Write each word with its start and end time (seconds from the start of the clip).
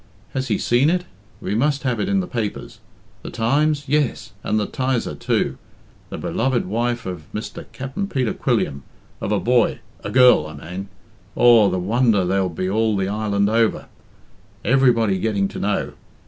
Has 0.33 0.47
he 0.47 0.57
seen 0.57 0.89
it? 0.89 1.05
We 1.41 1.53
must 1.53 1.83
have 1.83 1.99
it 1.99 2.09
in 2.09 2.21
the 2.21 2.25
papers. 2.27 2.79
The 3.21 3.29
_Times?_Yes, 3.29 4.31
and 4.43 4.59
the 4.59 4.65
'Tiser 4.65 5.13
too. 5.13 5.59
'The 6.09 6.17
beloved 6.17 6.65
wife 6.65 7.05
of 7.05 7.31
Mr. 7.35 7.65
Capt'n 7.71 8.07
Peter 8.09 8.33
Quilliam, 8.33 8.81
of 9.21 9.31
a 9.31 9.39
boy 9.39 9.77
a 10.03 10.09
girl,' 10.09 10.47
I 10.47 10.53
mane. 10.55 10.87
Aw, 11.35 11.69
the 11.69 11.77
wonder 11.77 12.25
there'll 12.25 12.49
be 12.49 12.67
all 12.67 12.97
the 12.97 13.09
island 13.09 13.47
over 13.47 13.89
everybody 14.65 15.19
getting 15.19 15.47
to 15.49 15.59
know. 15.59 15.93